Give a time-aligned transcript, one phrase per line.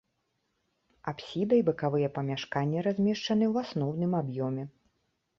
[1.09, 4.63] Апсіда і бакавыя памяшканні размешчаны ў асноўным аб'ёме.